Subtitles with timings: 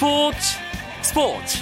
[0.00, 0.38] 스포츠
[1.02, 1.58] 스포츠.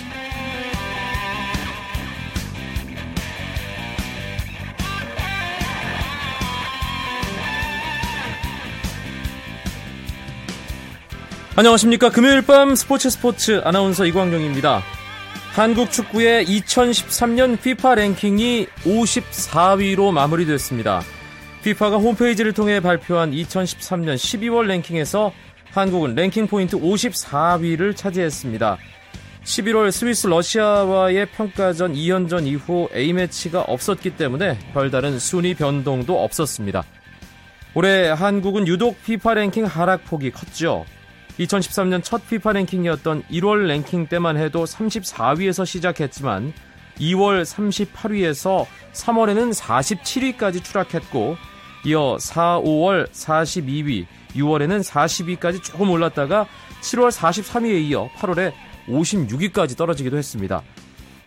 [11.56, 12.10] 안녕하십니까.
[12.10, 14.84] 금요일 밤 스포츠 스포츠 아나운서 이광용입니다.
[15.56, 21.02] 한국 축구의 2013년 FIFA 랭킹이 54위로 마무리됐습니다.
[21.62, 25.32] FIFA가 홈페이지를 통해 발표한 2013년 12월 랭킹에서
[25.72, 28.78] 한국은 랭킹 포인트 54위를 차지했습니다.
[29.44, 36.84] 11월 스위스 러시아와의 평가전 2연전 이후 A매치가 없었기 때문에 별다른 순위 변동도 없었습니다.
[37.74, 40.84] 올해 한국은 유독 FIFA 랭킹 하락폭이 컸죠.
[41.38, 46.52] 2013년 첫 FIFA 랭킹이었던 1월 랭킹 때만 해도 34위에서 시작했지만
[46.98, 51.36] 2월 38위에서 3월에는 47위까지 추락했고
[51.84, 56.46] 이어 4, 5월 42위, 6월에는 40위까지 조금 올랐다가
[56.80, 58.52] 7월 43위에 이어 8월에
[58.88, 60.62] 56위까지 떨어지기도 했습니다.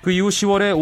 [0.01, 0.73] 그 이후 10월에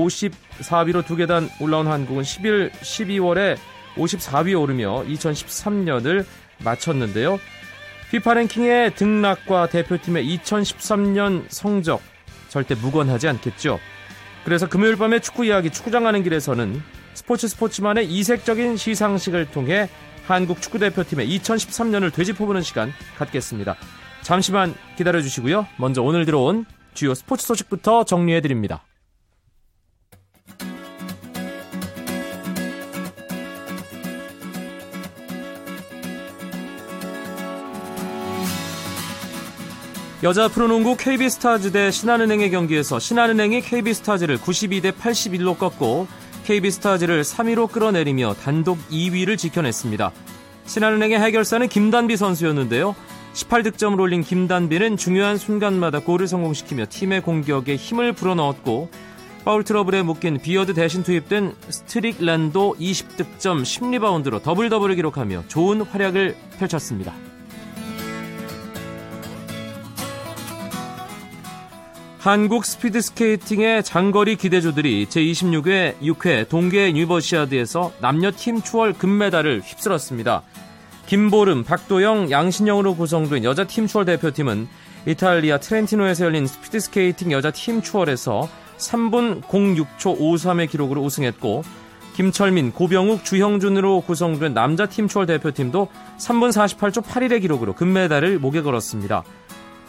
[0.62, 3.58] 54위로 두 계단 올라온 한국은 11, 12월에
[3.96, 6.26] 54위에 오르며 2013년을
[6.64, 7.40] 마쳤는데요.
[8.12, 12.02] 피파 랭킹의 등락과 대표팀의 2013년 성적
[12.48, 13.80] 절대 무관하지 않겠죠.
[14.46, 16.82] 그래서 금요일 밤에 축구 이야기 축구장 가는 길에서는
[17.14, 19.90] 스포츠 스포츠만의 이색적인 시상식을 통해
[20.34, 23.76] 한국 축구대표팀의 2013년을 되짚어보는 시간 갖겠습니다.
[24.22, 25.68] 잠시만 기다려주시고요.
[25.78, 28.84] 먼저 오늘 들어온 주요 스포츠 소식부터 정리해드립니다.
[40.22, 46.08] 여자 프로농구 KB스타즈 대 신한은행의 경기에서 신한은행이 KB스타즈를 92대 81로 꺾고
[46.50, 50.12] KB스타즈를 3위로 끌어내리며 단독 2위를 지켜냈습니다.
[50.66, 52.96] 신한은행의 해결사는 김단비 선수였는데요.
[53.34, 58.90] 18득점을 올린 김단비는 중요한 순간마다 골을 성공시키며 팀의 공격에 힘을 불어넣었고
[59.46, 67.14] 파울 트러블에 묶인 비어드 대신 투입된 스트릭렌도 20득점 10리바운드로 더블 더블을 기록하며 좋은 활약을 펼쳤습니다.
[72.20, 80.42] 한국 스피드스케이팅의 장거리 기대주들이 제26회 6회 동계 유니버시아드에서 남녀 팀 추월 금메달을 휩쓸었습니다.
[81.06, 84.68] 김보름, 박도영, 양신영으로 구성된 여자 팀 추월 대표팀은
[85.06, 91.64] 이탈리아 트렌티노에서 열린 스피드스케이팅 여자 팀 추월에서 3분 06초 53의 기록으로 우승했고
[92.16, 95.88] 김철민, 고병욱, 주형준으로 구성된 남자 팀 추월 대표팀도
[96.18, 99.24] 3분 48초 81의 기록으로 금메달을 목에 걸었습니다.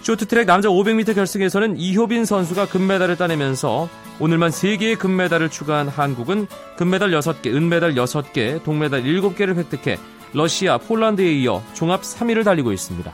[0.03, 3.89] 쇼트트랙 남자 500m 결승에서는 이효빈 선수가 금메달을 따내면서
[4.19, 6.47] 오늘만 3개의 금메달을 추가한 한국은
[6.77, 9.99] 금메달 6개, 은메달 6개, 동메달 7개를 획득해
[10.33, 13.13] 러시아, 폴란드에 이어 종합 3위를 달리고 있습니다.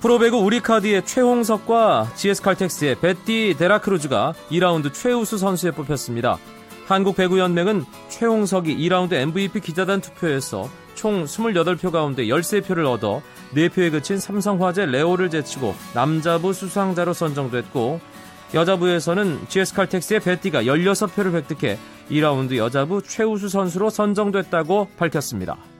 [0.00, 6.36] 프로배구 우리카드의 최홍석과 GS칼텍스의 베띠 데라크루즈가 2라운드 최우수 선수에 뽑혔습니다.
[6.86, 13.22] 한국배구연맹은 최홍석이 2라운드 MVP 기자단 투표에서 총 28표 가운데 13표를 얻어
[13.54, 18.00] 4표에 그친 삼성화재 레오를 제치고 남자부 수상자로 선정됐고
[18.54, 21.78] 여자부에서는 GS칼텍스의 베티가 16표를 획득해
[22.10, 25.73] 2라운드 여자부 최우수 선수로 선정됐다고 밝혔습니다.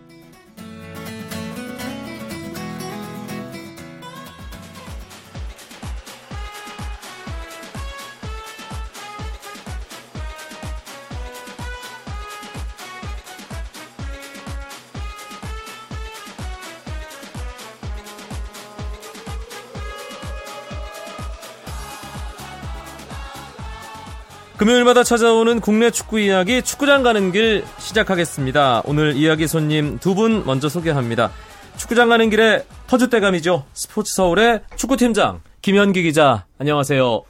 [24.65, 28.81] 금요일마다 찾아오는 국내 축구 이야기 축구장 가는 길 시작하겠습니다.
[28.87, 31.31] 오늘 이야기 손님 두 분 먼저 소개합니다.
[31.77, 33.65] 축구장 가는 길에 터줏대감이죠.
[33.75, 36.47] 스포츠 서울의 축구팀장 김현기 기자.
[36.59, 37.25] 안녕하세요.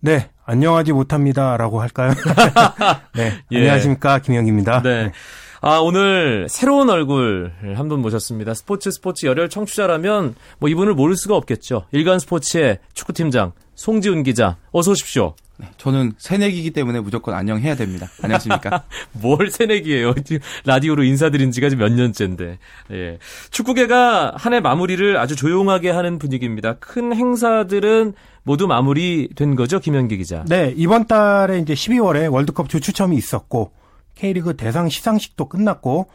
[0.00, 2.12] 네, 안녕하지 못합니다라고 할까요?
[3.14, 3.56] 네, 예.
[3.58, 4.82] 안녕하십니까 김현기입니다.
[4.82, 5.12] 네.
[5.60, 8.52] 아, 오늘 새로운 얼굴 한 분 모셨습니다.
[8.52, 11.86] 스포츠 스포츠 열혈 청취자라면 뭐 이분을 모를 수가 없겠죠.
[11.92, 14.56] 일간 스포츠의 축구팀장 송지훈 기자.
[14.72, 15.36] 어서 오십시오.
[15.56, 18.08] 네, 저는 새내기이기 때문에 무조건 안녕해야 됩니다.
[18.22, 18.84] 안녕하십니까?
[19.12, 20.14] 뭘 새내기예요?
[20.64, 22.58] 라디오로 인사드린 지가 몇 년째인데.
[22.90, 23.18] 예.
[23.50, 26.74] 축구계가 한 해 마무리를 아주 조용하게 하는 분위기입니다.
[26.80, 30.44] 큰 행사들은 모두 마무리된 거죠, 김현기 기자?
[30.48, 33.72] 네, 이번 달에 이제 12월에 월드컵 조추첨이 있었고
[34.16, 36.08] K리그 대상 시상식도 끝났고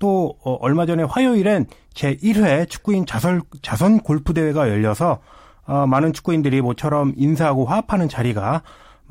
[0.00, 5.20] 또 어, 얼마 전에 화요일엔 제 1회 축구인 자설, 자선 골프 대회가 열려서
[5.64, 8.62] 어, 많은 축구인들이 모처럼 인사하고 화합하는 자리가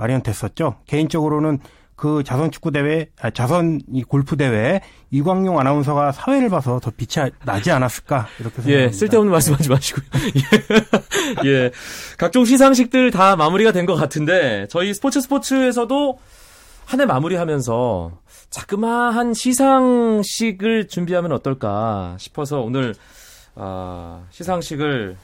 [0.02, 0.76] 마련됐었죠.
[0.88, 1.60] 개인적으로는
[1.96, 4.82] 그 자선 축구 대회, 아, 자선 이 골프 대회
[5.12, 8.84] 이광용 아나운서가 사회를 봐서 더 빛이 나지 않았을까 이렇게 생각합니다.
[8.84, 10.06] 예, 쓸데없는 말씀하지 마시고요.
[11.46, 11.50] 예.
[11.50, 11.72] 예.
[12.18, 16.18] 각종 시상식들 다 마무리가 된 것 같은데 저희 스포츠 스포츠에서도
[16.86, 18.20] 한 해 마무리하면서
[18.50, 22.96] 자그마한 시상식을 준비하면 어떨까 싶어서 오늘
[23.56, 25.18] 아, 시상식을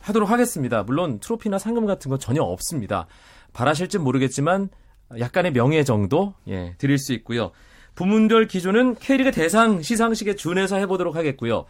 [0.00, 0.82] 하도록 하겠습니다.
[0.82, 3.06] 물론 트로피나 상금 같은 건 전혀 없습니다.
[3.52, 4.70] 바라실지 모르겠지만
[5.18, 7.52] 약간의 명예 정도 예, 드릴 수 있고요.
[7.94, 11.66] 부문별 기준은 K리그 대상 시상식에 준해서 해보도록 하겠고요.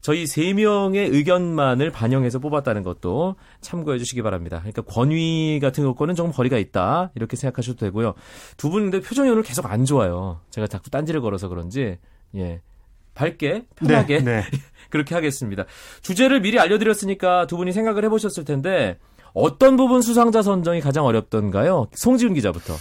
[0.00, 4.58] 저희 세 명의 의견만을 반영해서 뽑았다는 것도 참고해 주시기 바랍니다.
[4.60, 8.14] 그러니까 권위 같은 것과는 조금 거리가 있다 이렇게 생각하셔도 되고요.
[8.56, 10.40] 두분 근데 표정이 오늘 계속 안 좋아요.
[10.50, 11.98] 제가 자꾸 딴지를 걸어서 그런지
[12.36, 12.60] 예
[13.14, 14.42] 밝게 편하게 네, 네.
[14.88, 15.64] 그렇게 하겠습니다.
[16.02, 18.98] 주제를 미리 알려드렸으니까 두 분이 생각을 해보셨을 텐데
[19.38, 21.86] 어떤 부분 수상자 선정이 가장 어렵던가요?
[21.94, 22.74] 송지훈 기자부터.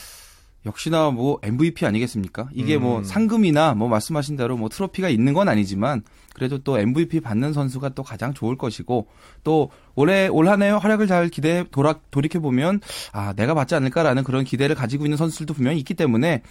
[0.65, 2.50] 역시나 뭐 MVP 아니겠습니까?
[2.54, 2.81] 이게 음.
[2.81, 6.01] 뭐 상금이나 뭐 말씀하신 대로 뭐 트로피가 있는 건 아니지만
[6.33, 9.07] 그래도 또 MVP 받는 선수가 또 가장 좋을 것이고
[9.44, 12.81] 또 올해 올 한해 활약을 잘 기대 돌아 돌이켜 보면
[13.13, 16.42] 아 내가 받지 않을까라는 그런 기대를 가지고 있는 선수들도 분명히 있기 때문에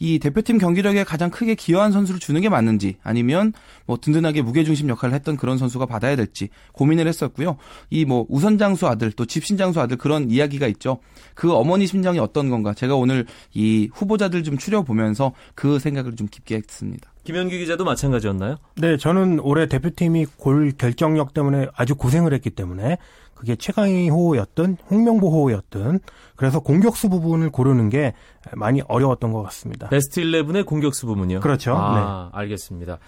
[0.00, 3.52] 이 대표팀 경기력에 가장 크게 기여한 선수를 주는 게 맞는지 아니면
[3.86, 7.56] 뭐 든든하게 무게중심 역할을 했던 그런 선수가 받아야 될지 고민을 했었고요.
[7.90, 10.98] 이 뭐 우선장수 아들 또 집신장수 아들 그런 이야기가 있죠.
[11.34, 16.56] 그 어머니 심정이 어떤 건가 제가 오늘 이 후보자들 좀 추려보면서 그 생각을 좀 깊게
[16.56, 17.12] 했습니다.
[17.24, 18.56] 김현기 기자도 마찬가지였나요?
[18.76, 22.96] 네, 저는 올해 대표팀이 골 결정력 때문에 아주 고생을 했기 때문에
[23.40, 26.00] 그게 최강희 호였든 홍명보 호였든
[26.36, 28.12] 그래서 공격수 부분을 고르는 게
[28.52, 29.88] 많이 어려웠던 것 같습니다.
[29.88, 31.40] 베스트 11의 공격수 부문이요.
[31.40, 31.74] 그렇죠.
[31.74, 32.98] 아, 알겠습니다.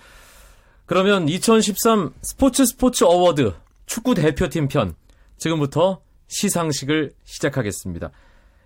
[0.86, 3.52] 그러면 2013 스포츠 스포츠 award
[3.84, 4.94] 축구 대표팀 편
[5.36, 8.10] 지금부터 시상식을 시작하겠습니다.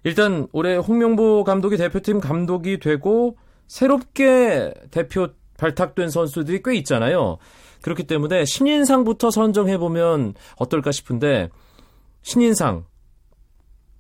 [0.05, 3.37] 일단 올해 홍명보 감독이 대표팀 감독이 되고
[3.67, 7.39] 새롭게 대표 발탁된 선수들이 꽤 있잖아요.
[7.87, 11.51] 그렇기 때문에 신인상부터 선정해 보면 어떨까 싶은데
[12.23, 12.85] 신인상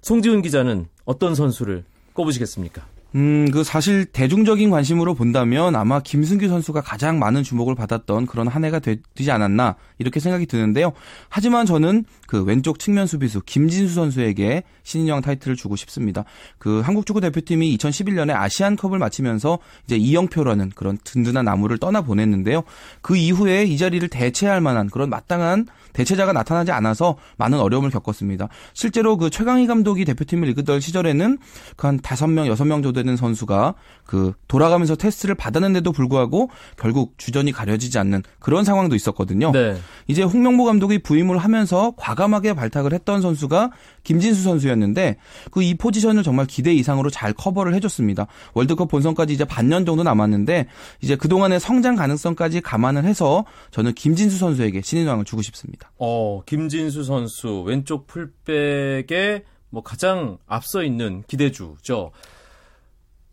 [0.02, 2.84] 송지훈 기자는 어떤 선수를 꼽으시겠습니까?
[3.16, 8.62] 음, 그 사실 대중적인 관심으로 본다면 아마 김승규 선수가 가장 많은 주목을 받았던 그런 한
[8.62, 10.92] 해가 되, 지 않았나 이렇게 생각이 드는데요.
[11.30, 16.24] 하지만 저는 그 왼쪽 측면 수비수 김진수 선수에게 신인왕 타이틀을 주고 싶습니다.
[16.58, 22.64] 그 한국 축구 대표팀이 2011년에 아시안컵을 마치면서 이제 이영표라는 그런 든든한 나무를 떠나 보냈는데요.
[23.00, 28.48] 그 이후에 이 자리를 대체할 만한 그런 마땅한 대체자가 나타나지 않아서 많은 어려움을 겪었습니다.
[28.74, 31.38] 실제로 그 최강희 감독이 대표팀을 이끌던 시절에는
[31.76, 37.14] 그 한 다섯 명 여섯 명 정도 되는 선수가 그 돌아가면서 테스트를 받았는데도 불구하고 결국
[37.16, 39.52] 주전이 가려지지 않는 그런 상황도 있었거든요.
[39.52, 39.76] 네.
[40.08, 43.70] 이제 홍명보 감독이 부임을 하면서 과감하게 발탁을 했던 선수가
[44.02, 45.16] 김진수 선수였는데
[45.52, 48.26] 그 이 포지션을 정말 기대 이상으로 잘 커버를 해줬습니다.
[48.54, 50.66] 월드컵 본선까지 이제 반년 정도 남았는데
[51.00, 55.85] 이제 그동안의 성장 가능성까지 감안을 해서 저는 김진수 선수에게 신인왕을 주고 싶습니다.
[55.98, 62.12] 어, 김진수 선수 왼쪽 풀백에 뭐 가장 앞서 있는 기대주죠.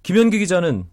[0.04, 0.86] 김현기 기자는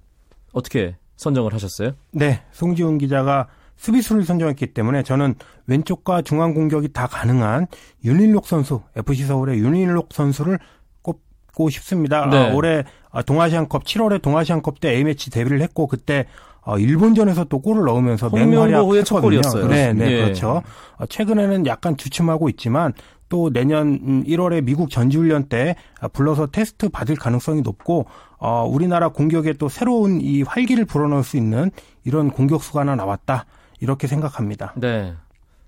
[0.52, 1.92] 어떻게 선정을 하셨어요?
[2.12, 5.34] 네, 송지훈 기자가 수비수를 선정했기 때문에 저는
[5.66, 7.66] 왼쪽과 중앙 공격이 다 가능한
[8.04, 10.58] 윤일록 선수, FC 서울의 윤일록 선수를
[11.02, 12.26] 꼽고 싶습니다.
[12.26, 12.36] 네.
[12.36, 12.84] 아, 올해
[13.26, 16.26] 동아시안컵 7월에 동아시안컵 때 A매치 데뷔를 했고 그때
[16.62, 19.20] 어, 일본전에서 또 골을 넣으면서 맹활약했거든요.
[19.20, 19.68] 골이었어요.
[19.68, 20.22] 네, 네, 예.
[20.22, 20.62] 그렇죠.
[20.96, 22.92] 어, 최근에는 약간 주춤하고 있지만
[23.28, 28.06] 또 내년 음, 1월에 미국 전지훈련 때 아, 불러서 테스트 받을 가능성이 높고
[28.38, 31.70] 어, 우리나라 공격에 또 새로운 이 활기를 불어넣을 수 있는
[32.04, 33.46] 이런 공격수가 하나 나왔다
[33.78, 34.74] 이렇게 생각합니다.
[34.76, 35.14] 네.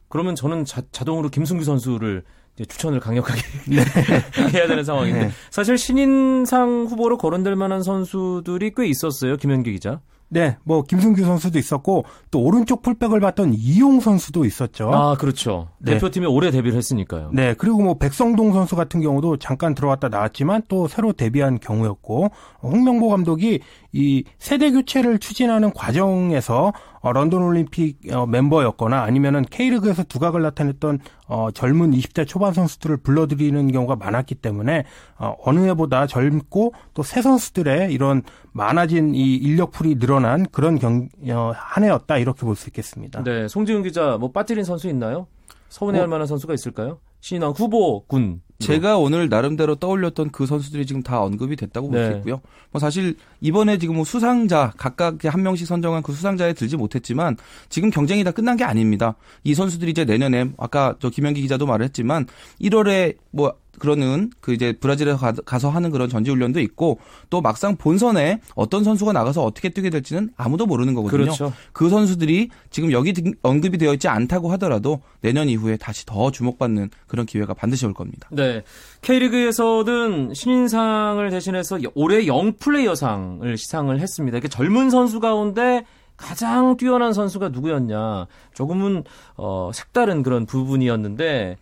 [0.08, 2.24] 그러면 저는 자, 자동으로 김승규 선수를
[2.68, 3.40] 추천을 강력하게
[4.52, 5.30] 해야 되는 상황인데 네.
[5.50, 9.36] 사실 신인상 후보로 거론될 만한 선수들이 꽤 있었어요.
[9.36, 10.00] 김현기 기자.
[10.32, 14.90] 네, 뭐 김승규 선수도 있었고 또 오른쪽 풀백을 봤던 이용 선수도 있었죠.
[14.90, 15.68] 아, 그렇죠.
[15.78, 15.92] 네.
[15.92, 17.32] 대표팀에 오래 데뷔를 했으니까요.
[17.34, 22.30] 네, 그리고 뭐 백성동 선수 같은 경우도 잠깐 들어왔다 나왔지만 또 새로 데뷔한 경우였고
[22.62, 23.60] 홍명보 감독이
[23.92, 26.72] 이 세대 교체를 추진하는 과정에서
[27.02, 33.70] 어, 런던 올림픽 어, 멤버였거나 아니면은 K리그에서 두각을 나타냈던 어, 젊은 20대 초반 선수들을 불러들이는
[33.72, 34.84] 경우가 많았기 때문에
[35.18, 41.52] 어, 어느 해보다 젊고 또 새 선수들의 이런 많아진 이 인력풀이 늘어난 그런 경, 어,
[41.54, 43.22] 한 해였다 이렇게 볼 수 있겠습니다.
[43.24, 45.26] 네, 송지훈 기자 뭐 빠뜨린 선수 있나요?
[45.68, 46.10] 서운해할 어?
[46.10, 46.98] 만한 선수가 있을까요?
[47.22, 48.42] 신인왕 후보군.
[48.58, 52.16] 제가 오늘 나름대로 떠올렸던 그 선수들이 지금 다 언급이 됐다고 볼 수 네.
[52.18, 52.40] 있고요.
[52.70, 57.36] 뭐 사실 이번에 지금 뭐 수상자 각각 한 명씩 선정한 그 수상자에 들지 못했지만
[57.68, 59.16] 지금 경쟁이 다 끝난 게 아닙니다.
[59.42, 62.26] 이 선수들이 이제 내년에 아까 저 김현기 기자도 말을 했지만
[62.60, 63.52] 1월에 뭐
[63.82, 68.84] 그러는 그 이제 브라질에 가, 가서 하는 그런 전지 훈련도 있고 또 막상 본선에 어떤
[68.84, 71.24] 선수가 나가서 어떻게 뛰게 될지는 아무도 모르는 거거든요.
[71.24, 71.52] 그렇죠.
[71.72, 76.90] 그 선수들이 지금 여기 등- 언급이 되어 있지 않다고 하더라도 내년 이후에 다시 더 주목받는
[77.08, 78.28] 그런 기회가 반드시 올 겁니다.
[78.30, 78.62] 네.
[79.00, 84.38] K리그에서는 신인상을 대신해서 올해 영 플레이어상을 시상을 했습니다.
[84.38, 85.84] 이게 젊은 선수 가운데
[86.16, 88.26] 가장 뛰어난 선수가 누구였냐.
[88.54, 89.02] 조금은
[89.36, 91.56] 어, 색다른 그런 부분이었는데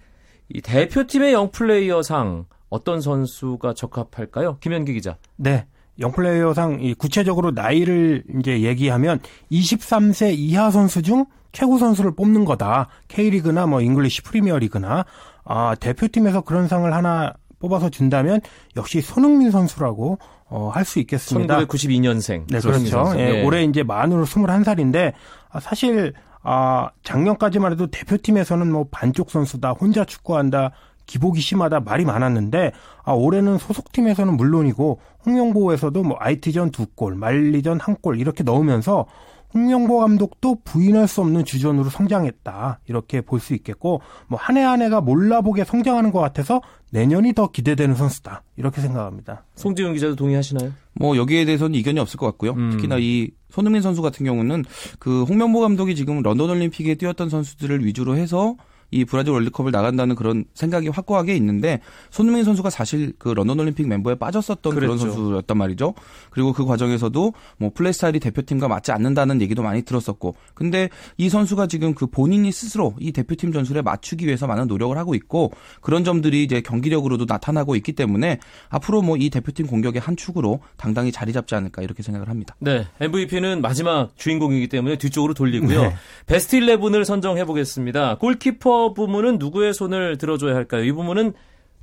[0.52, 4.58] 이 대표팀의 영플레이어상 어떤 선수가 적합할까요?
[4.60, 5.16] 김현기 기자.
[5.36, 5.66] 네.
[5.98, 9.20] 영플레이어상 이 구체적으로 나이를 이제 얘기하면
[9.52, 12.88] 23세 이하 선수 중 최고 선수를 뽑는 거다.
[13.08, 15.04] K리그나 뭐 잉글리시 프리미어리그나
[15.44, 18.40] 아, 대표팀에서 그런 상을 하나 뽑아서 준다면
[18.76, 21.58] 역시 손흥민 선수라고 어, 할 수 있겠습니다.
[21.60, 22.46] 1992년생.
[22.48, 23.12] 네, 그렇죠.
[23.16, 25.12] 예, 올해 이제 만으로 21살인데
[25.50, 30.70] 아, 사실 아, 작년까지만 해도 대표팀에서는 뭐 반쪽 선수다, 혼자 축구한다,
[31.06, 37.96] 기복이 심하다 말이 많았는데 아, 올해는 소속팀에서는 물론이고 홍명보에서도 뭐 IT전 두 골, 말리전 한
[38.00, 39.06] 골 이렇게 넣으면서
[39.52, 44.82] 홍명보 감독도 부인할 수 없는 주전으로 성장했다 이렇게 볼 수 있겠고 뭐 한 해 한
[44.82, 49.44] 해가 몰라보게 성장하는 것 같아서 내년이 더 기대되는 선수다 이렇게 생각합니다.
[49.56, 50.72] 송지훈 기자도 동의하시나요?
[50.94, 52.52] 뭐 여기에 대해서는 이견이 없을 것 같고요.
[52.52, 52.70] 음.
[52.72, 54.64] 특히나 이 손흥민 선수 같은 경우는
[54.98, 58.56] 그 홍명보 감독이 지금 런던 올림픽에 뛰었던 선수들을 위주로 해서
[58.90, 61.80] 이 브라질 월드컵을 나간다는 그런 생각이 확고하게 있는데
[62.10, 65.12] 손흥민 선수가 사실 그 런던 올림픽 멤버에 빠졌었던 그런 그랬죠.
[65.12, 65.94] 선수였단 말이죠.
[66.30, 70.34] 그리고 그 과정에서도 뭐 플레이 스타일이 대표팀과 맞지 않는다는 얘기도 많이 들었었고.
[70.54, 75.14] 근데 이 선수가 지금 그 본인이 스스로 이 대표팀 전술에 맞추기 위해서 많은 노력을 하고
[75.14, 80.60] 있고 그런 점들이 이제 경기력으로도 나타나고 있기 때문에 앞으로 뭐 이 대표팀 공격의 한 축으로
[80.76, 82.56] 당당히 자리 잡지 않을까 이렇게 생각을 합니다.
[82.58, 85.82] 네, MVP는 마지막 주인공이기 때문에 뒤쪽으로 돌리고요.
[85.82, 85.94] 네.
[86.26, 88.16] 베스트 11을 선정해 보겠습니다.
[88.16, 90.84] 골키퍼 부문은 누구의 손을 들어줘야 할까요?
[90.84, 91.32] 이 부분은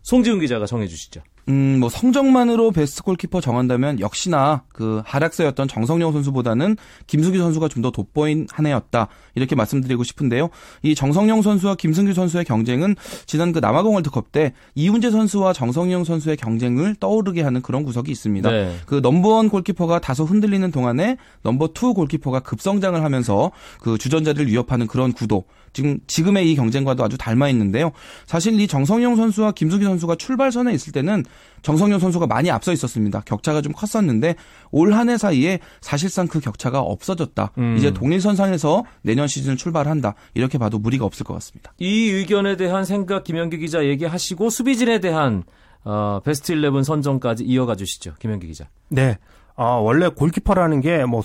[0.03, 1.21] 송지훈 기자가 정해 주시죠.
[1.49, 6.75] 음, 뭐 성적만으로 베스트 골키퍼 정한다면 역시나 그 하락세였던 정성용 선수보다는
[7.07, 9.07] 김승규 선수가 좀 더 돋보인 한 해였다.
[9.37, 10.49] 이렇게 말씀드리고 싶은데요.
[10.81, 16.35] 이 정성룡 선수와 김승규 선수의 경쟁은 지난 그 남아공 월드컵 때 이운재 선수와 정성룡 선수의
[16.37, 18.49] 경쟁을 떠오르게 하는 그런 구석이 있습니다.
[18.49, 18.75] 네.
[18.85, 24.87] 그 number one 골키퍼가 다소 흔들리는 동안에 number two 골키퍼가 급성장을 하면서 그 주전자를 위협하는
[24.87, 25.45] 그런 구도.
[25.73, 27.91] 지금 지금의 이 경쟁과도 아주 닮아 있는데요.
[28.25, 31.23] 사실 이 정성룡 선수와 김승규 선수가 출발선에 있을 때는
[31.61, 33.21] 정성룡 선수가 많이 앞서 있었습니다.
[33.25, 34.35] 격차가 좀 컸었는데
[34.71, 37.51] 올 한 해 사이에 사실상 그 격차가 없어졌다.
[37.59, 37.75] 음.
[37.77, 38.83] 이제 동일선상에서
[39.27, 40.15] 내년 시즌을 출발한다.
[40.33, 41.73] 이렇게 봐도 무리가 없을 것 같습니다.
[41.77, 45.43] 이 의견에 대한 생각 김현기 기자 얘기하시고 수비진에 대한
[45.83, 48.15] 어, 베스트 11 선정까지 이어가 주시죠.
[48.19, 48.65] 김현기 기자.
[48.89, 49.17] 네.
[49.55, 51.21] 아, 원래 골키퍼라는 게 뭐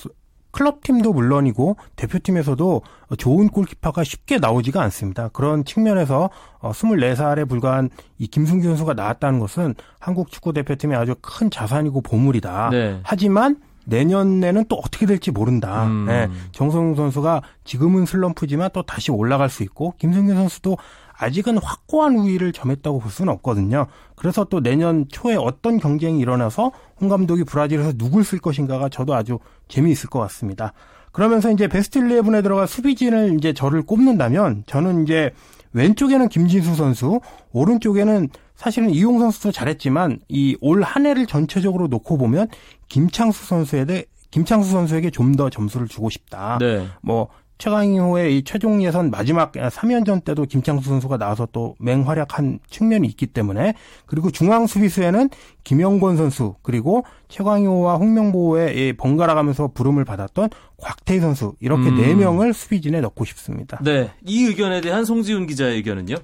[0.52, 2.82] 클럽 팀도 물론이고 대표팀에서도
[3.16, 5.28] 좋은 골키퍼가 쉽게 나오지가 않습니다.
[5.28, 6.28] 그런 측면에서
[6.61, 12.68] 어, 24살에 불과한 이 김승규 선수가 나왔다는 것은 한국 축구 대표팀의 아주 큰 자산이고 보물이다.
[12.71, 13.00] 네.
[13.02, 13.56] 하지만
[13.87, 15.87] 내년에는 또 어떻게 될지 모른다.
[15.87, 16.07] 음.
[16.07, 20.77] 네, 정성용 선수가 지금은 슬럼프지만 또 다시 올라갈 수 있고 김승규 선수도
[21.17, 23.87] 아직은 확고한 우위를 점했다고 볼 수는 없거든요.
[24.17, 29.39] 그래서 또 내년 초에 어떤 경쟁이 일어나서 홍 감독이 브라질에서 누굴 쓸 것인가가 저도 아주
[29.69, 30.73] 재미있을 것 같습니다.
[31.12, 35.31] 그러면서 이제 베스트 11에 들어가 수비진을 이제 저를 꼽는다면 저는 이제
[35.75, 37.21] 왼쪽에는 김진수 선수,
[37.53, 38.29] 오른쪽에는
[38.62, 42.49] 사실은 이용 선수도 잘했지만 이 올 한 해를 전체적으로 놓고 보면
[42.88, 46.59] 김창수 선수에 대해 김창수 선수에게 좀 더 점수를 주고 싶다.
[46.61, 46.87] 네.
[47.02, 47.28] 뭐
[47.59, 53.75] 최강희호의 이 최종 예선 마지막 3연전 때도 김창수 선수가 나와서 또 맹활약한 측면이 있기 때문에
[54.07, 55.31] 그리고 중앙 수비수에는
[55.62, 61.97] 김영권 선수 그리고 최강희호와 홍명보의 이 번갈아가면서 부름을 받았던 곽태희 선수 이렇게 음.
[62.00, 63.78] 네 명을 수비진에 넣고 싶습니다.
[63.85, 64.11] 네.
[64.26, 66.16] 이 의견에 대한 송지훈 기자의 의견은요?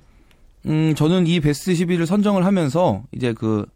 [0.67, 3.67] 음, 저는 이 베스트 11을 선정을 하면서 이제 그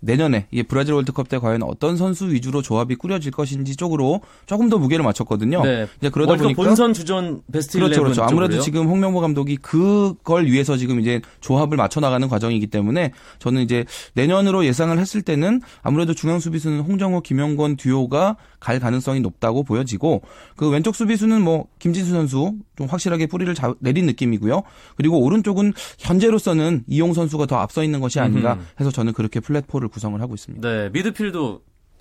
[0.00, 4.78] 내년에 이 브라질 월드컵 때 과연 어떤 선수 위주로 조합이 꾸려질 것인지 쪽으로 조금 더
[4.78, 5.62] 무게를 맞췄거든요.
[5.62, 5.86] 네.
[5.98, 8.22] 이제 그러다 보니까 본선 주전 베스트 11 그렇죠, 그렇죠.
[8.22, 8.62] 아무래도 쪽으로요?
[8.62, 13.84] 지금 홍명보 감독이 그걸 위해서 지금 이제 조합을 맞춰 나가는 과정이기 때문에 저는 이제
[14.14, 20.22] 내년으로 예상을 했을 때는 아무래도 중앙 수비수는 홍정호, 김영권 듀오가 갈 가능성이 높다고 보여지고
[20.56, 24.62] 그 왼쪽 수비수는 뭐 김진수 선수 좀 확실하게 뿌리를 자- 내린 느낌이고요.
[24.96, 28.62] 그리고 오른쪽은 현재로서는 이용 선수가 더 앞서 있는 것이 아닌가 음흠.
[28.80, 30.68] 해서 저는 그렇게 flat four를 구성을 하고 있습니다.
[30.68, 30.90] 네.
[30.90, 31.38] 미드필드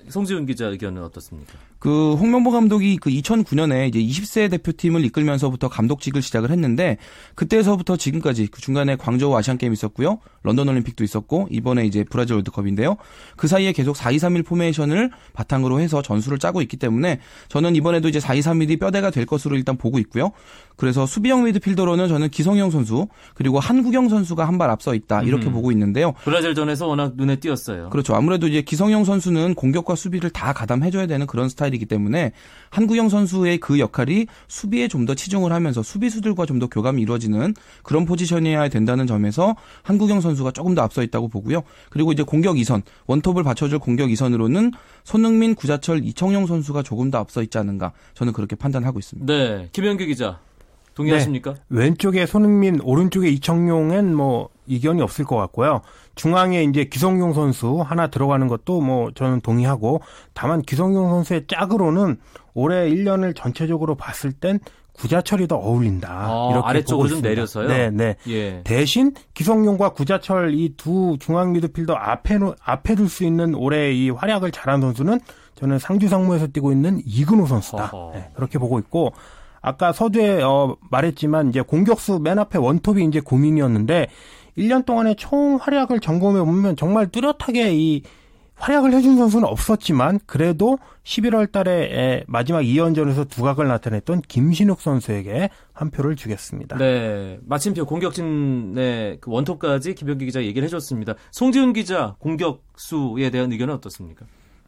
[0.08, 1.54] 송지훈 기자 의견은 어떻습니까?
[1.80, 6.98] 그 홍명보 감독이 그 2009년에 이제 20세 대표팀을 이끌면서부터 감독직을 시작을 했는데
[7.36, 10.20] 그때서부터 지금까지 그 중간에 광저우 아시안 게임 있었고요.
[10.44, 12.98] 런던 올림픽도 있었고 이번에 이제 브라질 월드컵인데요.
[13.36, 18.80] 그 사이에 계속 4-2-3-1 포메이션을 바탕으로 해서 전술을 짜고 있기 때문에 저는 이번에도 이제 4-2-3-1이
[18.80, 20.32] 뼈대가 될 것으로 일단 보고 있고요.
[20.76, 25.54] 그래서 수비형 미드필더로는 저는 기성용 선수 그리고 한국영 선수가 한 발 앞서 있다 이렇게 음.
[25.54, 26.12] 보고 있는데요.
[26.26, 27.92] 브라질전에서 워낙 눈에 띄었어요.
[27.92, 28.14] 그렇죠.
[28.14, 32.32] 아무래도 이제 기성용 선수는 공격 과 수비를 다 가담해줘야 되는 그런 스타일이기 때문에
[32.70, 38.06] 한국영 선수의 그 역할이 수비에 좀 더 치중을 하면서 수비수들과 좀 더 교감이 이루어지는 그런
[38.06, 41.64] 포지션이어야 된다는 점에서 한국영 선수가 조금 더 앞서 있다고 보고요.
[41.90, 47.42] 그리고 이제 공격 이선 원톱을 받쳐줄 공격 이선으로는 손흥민, 구자철, 이청용 선수가 조금 더 앞서
[47.42, 49.34] 있지 않은가 저는 그렇게 판단하고 있습니다.
[49.34, 50.40] 네, 김현규 기자
[51.04, 51.56] 동의하십니까?
[51.70, 55.82] 왼쪽에 손흥민, 오른쪽에 이청용엔 뭐 이견이 없을 것 같고요.
[56.16, 60.02] 중앙에 이제 기성용 선수 하나 들어가는 것도 뭐 저는 동의하고
[60.34, 62.18] 다만 기성용 선수의 짝으로는
[62.54, 64.60] 올해 1년을 전체적으로 봤을 땐
[64.94, 66.10] 구자철이 더 어울린다.
[66.12, 67.22] 아, 이렇게 아래쪽으로 좀.
[67.22, 67.70] 내려서요?
[67.70, 68.16] 네, 네.
[68.28, 68.62] 예.
[68.66, 74.10] 대신 기성용과 구자철 이 두 중앙 미드필더 앞에 놓- 앞에 둘 수 있는 올해 이
[74.10, 75.22] 활약을 잘한 선수는
[75.56, 77.92] 저는 상주 상무에서 뛰고 있는 이근호 선수다.
[78.14, 79.14] 네, 그렇게 보고 있고
[79.62, 84.08] 아까 서두에 어, 말했지만 이제 공격수 맨 앞에 원톱이 이제 고민이었는데
[84.58, 88.04] 1년 동안의 총 활약을 점검해 보면 정말 뚜렷하게 이
[88.60, 95.90] 활약을 해준 선수는 없었지만 그래도 11월 달에 에, 마지막 2연전에서 두각을 나타냈던 김신욱 선수에게 한
[95.90, 96.78] 표를 주겠습니다.
[96.78, 101.16] 네, 마침표 공격진의 그 원톱까지 김현규 기자 얘기를 해줬습니다.
[101.32, 104.26] 송지훈 기자 공격수에 대한 의견은 어떻습니까?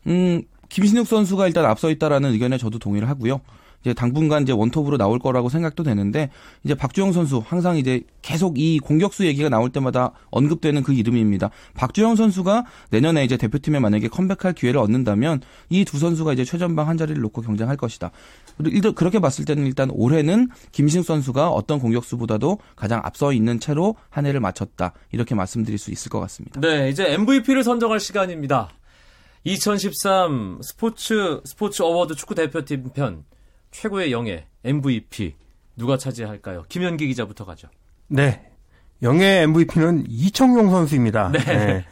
[0.08, 3.42] 음, 김신욱 선수가 일단 앞서 있다라는 의견에 저도 동의를 하고요.
[3.82, 6.30] 이제 당분간 이제 원톱으로 나올 거라고 생각도 되는데
[6.64, 11.50] 이제 박주영 선수 항상 이제 계속 이 공격수 얘기가 나올 때마다 언급되는 그 이름입니다.
[11.74, 16.98] 박주영 선수가 내년에 이제 대표팀에 만약에 컴백할 기회를 얻는다면 이 두 선수가 이제 최전방 한
[16.98, 18.12] 자리를 놓고 경쟁할 것이다.
[18.96, 24.40] 그렇게 봤을 때는 일단 올해는 김신욱 선수가 어떤 공격수보다도 가장 앞서 있는 채로 한 해를
[24.40, 24.94] 마쳤다.
[25.12, 26.62] 이렇게 말씀드릴 수 있을 것 같습니다.
[26.62, 28.70] 네, 이제 MVP를 선정할 시간입니다.
[29.44, 33.24] 2013 스포츠 스포츠 어워드 축구 대표팀 편
[33.72, 35.36] 최고의 영예 MVP
[35.76, 36.64] 누가 차지할까요?
[36.70, 37.68] 김현기 기자부터 가죠.
[38.08, 38.42] 네.
[39.02, 41.32] 영예 MVP는 이청용 선수입니다.
[41.32, 41.86] 네.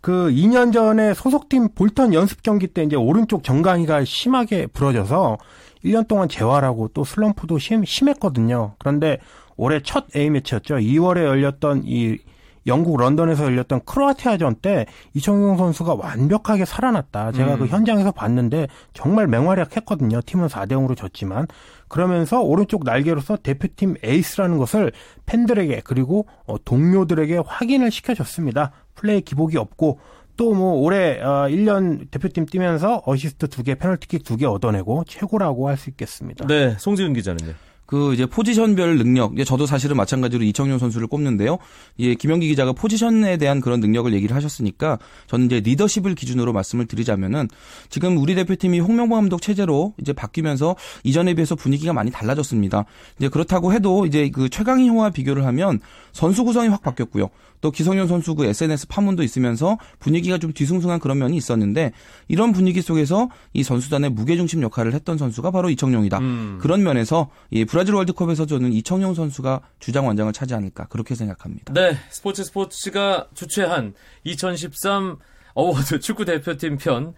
[0.00, 5.38] 그 2년 전에 소속팀 볼턴 연습 경기 때 이제 오른쪽 정강이가 심하게 부러져서
[5.84, 8.74] 1년 동안 재활하고 또 슬럼프도 심, 심했거든요.
[8.78, 9.18] 그런데
[9.56, 10.76] 올해 첫 A매치였죠.
[10.76, 12.18] 2월에 열렸던 이
[12.66, 17.32] 영국 런던에서 열렸던 크로아티아전 때 이청용 선수가 완벽하게 살아났다.
[17.32, 17.58] 제가 음.
[17.58, 20.20] 그 현장에서 봤는데 정말 맹활약했거든요.
[20.22, 21.46] 팀은 4대 0으로 졌지만
[21.88, 24.92] 그러면서 오른쪽 날개로서 대표팀 에이스라는 것을
[25.26, 28.72] 팬들에게 그리고 어, 동료들에게 확인을 시켜줬습니다.
[28.94, 29.98] 플레이 기복이 없고
[30.36, 36.46] 또뭐 올해 어, 1년 대표팀 뛰면서 어시스트 2개, 페널티킥 2개 얻어내고 최고라고 할 수 있겠습니다.
[36.46, 37.52] 네, 송지훈 기자는요.
[37.92, 41.58] 그 이제 포지션별 능력, 이제 저도 사실은 마찬가지로 이청용 선수를 꼽는데요.
[41.98, 47.48] 예, 김영기 기자가 포지션에 대한 그런 능력을 얘기를 하셨으니까 저는 이제 리더십을 기준으로 말씀을 드리자면은
[47.90, 50.74] 지금 우리 대표팀이 홍명보 감독 체제로 이제 바뀌면서
[51.04, 52.86] 이전에 비해서 분위기가 많이 달라졌습니다.
[53.18, 55.78] 이제 그렇다고 해도 이제 그 최강희호와 비교를 하면
[56.12, 57.28] 선수 구성이 확 바뀌었고요.
[57.62, 61.92] 또 기성용 선수 그 SNS 파문도 있으면서 분위기가 좀 뒤숭숭한 그런 면이 있었는데
[62.28, 66.18] 이런 분위기 속에서 이 선수단의 무게중심 역할을 했던 선수가 바로 이청용이다.
[66.18, 66.58] 음.
[66.60, 71.72] 그런 면에서 이 브라질 월드컵에서 저는 이청용 선수가 주장 완장을 차지 않을까 그렇게 생각합니다.
[71.72, 75.16] 네, 스포츠 스포츠가 주최한 2013
[75.54, 77.12] 어워드 축구 대표팀 편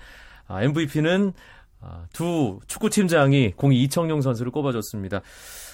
[0.46, 1.35] 아, MVP는
[1.83, 5.20] 아, 두 축구 팀장이 공히 이청용 선수를 꼽아줬습니다.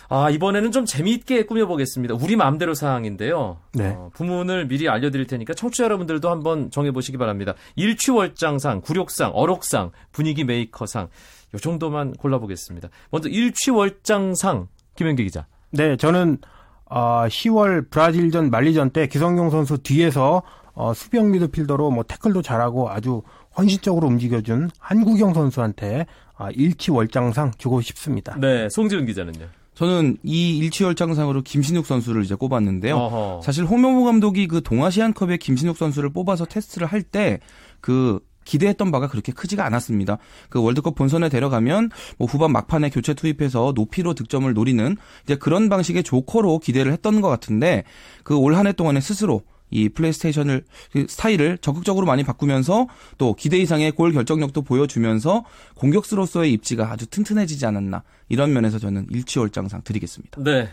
[0.09, 2.15] 아, 이번에는 좀 재미있게 꾸며보겠습니다.
[2.15, 3.59] 우리 마음대로 상인데요.
[3.75, 3.95] 네.
[3.97, 7.55] 어, 부문을 미리 알려드릴 테니까 청취자 여러분들도 한번 정해보시기 바랍니다.
[7.77, 11.11] 일취월장상, 굴욕상, 어록상, 분위기 메이커상,
[11.55, 12.89] 요 정도만 골라보겠습니다.
[13.13, 14.67] 먼저 일취월장상,
[15.01, 15.47] 김현기 기자.
[15.71, 16.37] 네, 저는
[16.85, 20.43] 어, 10월 브라질전 말리전 때 기성용 선수 뒤에서
[20.75, 23.23] 어, 수비형 미드필더로 뭐 태클도 잘하고 아주
[23.57, 26.05] 헌신적으로 움직여준 한국영 선수한테
[26.37, 28.37] 아, 일치월장상 주고 싶습니다.
[28.39, 29.47] 네, 송지훈 기자는요.
[29.75, 32.95] 저는 이 일치월장상으로 김신욱 선수를 이제 꼽았는데요.
[32.95, 33.41] 어허.
[33.43, 37.41] 사실 홍명보 감독이 그 동아시안컵에 김신욱 선수를 뽑아서 테스트를 할 때
[37.81, 40.19] 그 기대했던 바가 그렇게 크지가 않았습니다.
[40.49, 46.03] 그 월드컵 본선에 데려가면 뭐 후반 막판에 교체 투입해서 높이로 득점을 노리는 이제 그런 방식의
[46.03, 47.85] 조커로 기대를 했던 것 같은데
[48.25, 53.57] 그 올 한 해 동안에 스스로 이 플레이스테이션을 그 스타일을 적극적으로 많이 바꾸면서 또 기대
[53.59, 55.45] 이상의 골 결정력도 보여주면서
[55.77, 60.43] 공격수로서의 입지가 아주 튼튼해지지 않았나 이런 면에서 저는 일치월장상 드리겠습니다.
[60.43, 60.69] 네.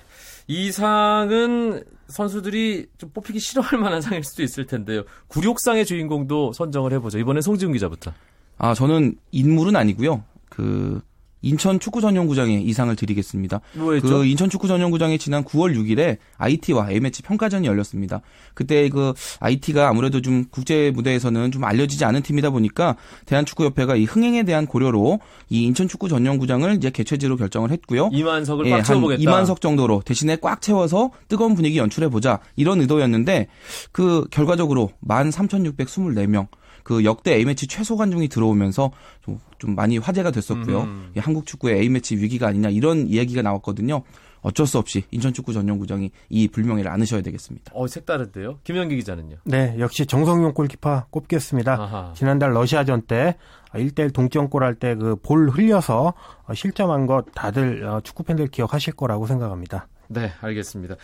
[0.48, 5.04] 이 상은 선수들이 좀 뽑히기 싫어할 만한 상일 수도 있을 텐데요.
[5.28, 7.20] 굴욕상의 주인공도 선정을 해보죠.
[7.20, 8.14] 이번엔 송지훈 기자부터.
[8.58, 10.24] 아, 저는 인물은 아니고요.
[10.50, 11.02] 그
[11.42, 13.62] 인천 축구 전용구장에 이상을 드리겠습니다.
[13.74, 14.08] 뭐였죠?
[14.08, 18.22] 그 인천 축구 전용구장에 지난 9월 6일에 IT와 A매치 평가전이 열렸습니다.
[18.54, 22.96] 그때 그 IT가 아무래도 좀 국제 무대에서는 좀 알려지지 않은 팀이다 보니까
[23.26, 25.20] 대한축구협회가 이 흥행에 대한 고려로
[25.50, 28.10] 이 인천 축구 전용구장을 이제 개최지로 결정을 했고요.
[28.12, 29.22] 이만석을 예, 꽉한 채워보겠다.
[29.22, 33.48] 2만석 정도로 대신에 꽉 채워서 뜨거운 분위기 연출해 보자 이런 의도였는데
[33.92, 36.48] 그 결과적으로 13,624명
[36.88, 40.84] 그 역대 A매치 최소 관중이 들어오면서 좀, 좀 많이 화제가 됐었고요.
[40.84, 41.12] 음.
[41.18, 44.04] 이 한국 축구의 A매치 위기가 아니냐 이런 이야기가 나왔거든요.
[44.42, 47.74] 어쩔 수 없이 인천축구 전용구장이 이 불명예를 안으셔야 되겠습니다.
[47.76, 48.60] 어, 색다른데요.
[48.64, 49.36] 김현기 기자는요.
[49.44, 51.74] 네, 역시 정성용 골키퍼 꼽겠습니다.
[51.74, 52.14] 아하.
[52.16, 53.36] 지난달 러시아전 때
[53.74, 56.14] 1대1 동점골 할 때 그 볼 흘려서
[56.46, 59.90] 어, 실점한 것 다들 어, 축구 팬들 기억하실 거라고 생각합니다.
[60.08, 60.96] 네, 알겠습니다.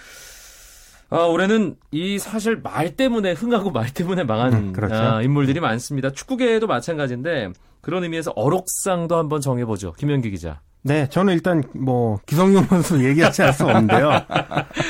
[1.13, 4.95] 아, 올해는 이 사실 말 때문에 흥하고 말 때문에 망한 음, 그렇죠.
[4.95, 6.11] 아, 인물들이 많습니다.
[6.11, 9.93] 축구계에도 마찬가지인데 그런 의미에서 어록상도 한번 정해보죠.
[9.93, 10.61] 김현기 기자.
[10.81, 14.09] 네, 저는 일단 뭐 기성용 선수 얘기하지 않을 수 없는데요.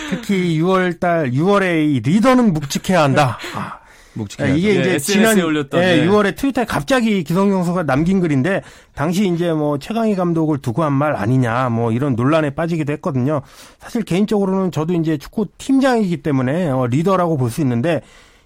[0.09, 3.37] 특히 6월달 6월에 이 리더는 묵직해야 한다.
[3.55, 3.79] 아,
[4.13, 4.57] 묵직해야죠.
[4.57, 6.07] 이게 예, 이제 SNS에 지난 올렸던, 예, 네.
[6.07, 8.61] 6월에 트위터에 갑자기 기성용 선수가 남긴 글인데
[8.93, 13.41] 당시 이제 뭐 최강희 감독을 두고 한 말 아니냐 뭐 이런 논란에 빠지기도 했거든요.
[13.79, 18.01] 사실 개인적으로는 저도 이제 축구 팀장이기 때문에 어, 리더라고 볼 수 있는데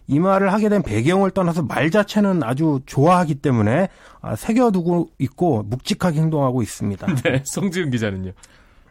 [0.09, 3.89] 이 말을 하게 된 배경을 떠나서 말 자체는 아주 좋아하기 때문에
[4.21, 7.07] 아, 새겨두고 있고 묵직하게 행동하고 있습니다.
[7.25, 8.31] 네, 송지훈 기자는요.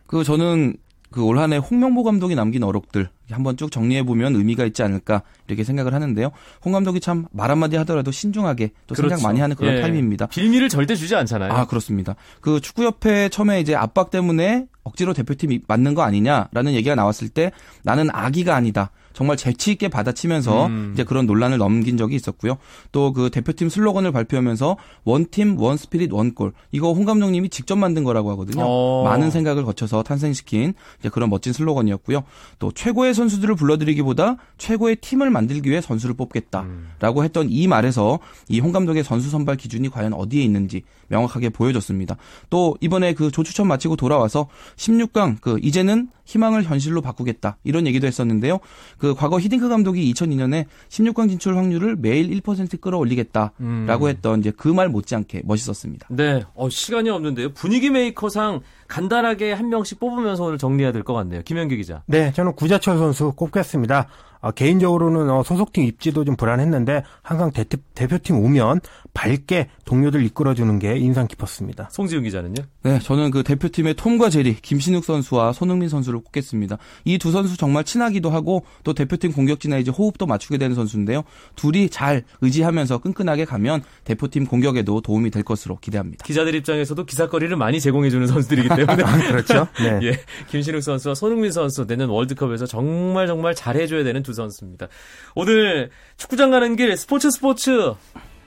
[0.06, 0.76] 그 저는
[1.10, 5.64] 그 올 한해 홍명보 감독이 남긴 어록들 한번 쭉 정리해 보면 의미가 있지 않을까 이렇게
[5.64, 6.30] 생각을 하는데요.
[6.64, 9.26] 홍 감독이 참 말 한마디 하더라도 신중하게 또 생각 그렇죠.
[9.26, 9.80] 많이 하는 그런 예.
[9.80, 10.26] 타입입니다.
[10.26, 11.52] 빌미를 절대 주지 않잖아요.
[11.52, 12.14] 아, 그렇습니다.
[12.40, 17.50] 그 축구협회 처음에 이제 압박 때문에 억지로 대표팀이 맞는 거 아니냐라는 얘기가 나왔을 때
[17.82, 18.90] 나는 악의가 아니다.
[19.16, 20.90] 정말 재치 있게 받아치면서 음.
[20.92, 22.58] 이제 그런 논란을 넘긴 적이 있었고요.
[22.92, 28.30] 또 그 대표팀 슬로건을 발표하면서 원팀 원 스피릿 원골 이거 홍 감독님이 직접 만든 거라고
[28.32, 28.62] 하거든요.
[28.66, 29.04] 어.
[29.04, 32.24] 많은 생각을 거쳐서 탄생시킨 이제 그런 멋진 슬로건이었고요.
[32.58, 38.18] 또 최고의 선수들을 불러들이기보다 최고의 팀을 만들기 위해 선수를 뽑겠다라고 했던 이 말에서
[38.50, 42.16] 이 홍 감독의 선수 선발 기준이 과연 어디에 있는지 명확하게 보여줬습니다.
[42.50, 48.58] 또 이번에 그 조추첨 마치고 돌아와서 16강 그 이제는 희망을 현실로 바꾸겠다 이런 얘기도 했었는데요.
[48.98, 54.08] 그 과거 히딩크 감독이 2002년에 16강 진출 확률을 매일 1% 끌어올리겠다라고 음.
[54.08, 56.08] 했던 이제 그 말 못지않게 멋있었습니다.
[56.10, 57.54] 네, 어, 시간이 없는데요.
[57.54, 61.42] 분위기 메이커상 간단하게 한 명씩 뽑으면서 오늘 정리해야 될 것 같네요.
[61.44, 62.02] 김현기 기자.
[62.06, 64.08] 네, 저는 구자철 선수 꼽겠습니다.
[64.40, 68.80] 어, 개인적으로는 어, 소속팀 입지도 좀 불안했는데 항상 대, 대표팀 오면
[69.14, 71.88] 밝게 동료들 이끌어주는 게 인상 깊었습니다.
[71.90, 72.62] 송지훈 기자는요?
[72.82, 76.76] 네, 저는 그 대표팀의 톰과 제리, 김신욱 선수와 손흥민 선수를 꼽겠습니다.
[77.06, 81.22] 이 두 선수 정말 친하기도 하고 또 대표팀 공격진에 이제 호흡도 맞추게 되는 선수인데요.
[81.56, 86.24] 둘이 잘 의지하면서 끈끈하게 가면 대표팀 공격에도 도움이 될 것으로 기대합니다.
[86.26, 89.28] 기자들 입장에서도 기사거리를 많이 제공해주는 선수들이기 때문에.
[89.28, 89.66] 그렇죠?
[89.80, 89.98] 네.
[90.06, 94.88] 예, 김신욱 선수와 손흥민 선수 내년 월드컵에서 정말 정말 잘해줘야 되는 두 선수입니다.
[95.34, 97.94] 오늘 축구장 가는 길 스포츠 스포츠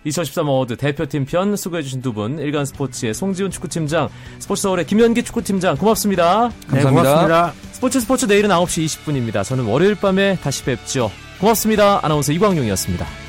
[0.05, 4.07] 2013 어워드 대표팀 편 수고해주신 두 분 일간 스포츠의 송지훈 축구팀장
[4.39, 6.49] 스포츠 서울의 김현기 축구팀장 고맙습니다.
[6.71, 6.89] 네, 감사합니다.
[6.91, 7.53] 고맙습니다.
[7.73, 9.43] 스포츠 스포츠 내일은 9시 20분입니다.
[9.43, 11.11] 저는 월요일 밤에 다시 뵙죠.
[11.41, 11.99] 고맙습니다.
[12.03, 13.28] 아나운서 이광용이었습니다.